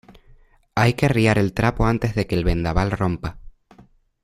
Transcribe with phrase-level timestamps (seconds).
[0.73, 3.37] hay que arriar el trapo antes de que el vendaval rompa